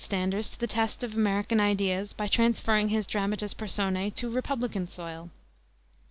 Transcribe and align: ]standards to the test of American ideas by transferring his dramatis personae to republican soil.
]standards 0.03 0.49
to 0.49 0.59
the 0.59 0.65
test 0.65 1.03
of 1.03 1.13
American 1.13 1.59
ideas 1.59 2.11
by 2.13 2.25
transferring 2.25 2.89
his 2.89 3.05
dramatis 3.05 3.53
personae 3.53 4.09
to 4.09 4.27
republican 4.31 4.87
soil. 4.87 5.29